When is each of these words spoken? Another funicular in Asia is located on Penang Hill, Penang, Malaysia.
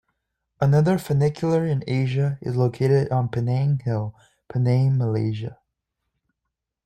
Another 0.59 0.97
funicular 0.97 1.63
in 1.63 1.83
Asia 1.85 2.39
is 2.41 2.55
located 2.55 3.11
on 3.11 3.29
Penang 3.29 3.77
Hill, 3.85 4.15
Penang, 4.49 4.97
Malaysia. 4.97 5.59